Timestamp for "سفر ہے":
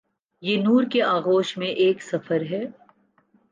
2.03-2.65